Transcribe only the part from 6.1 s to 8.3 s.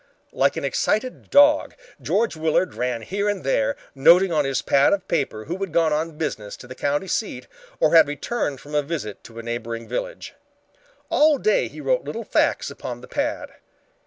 business to the county seat or had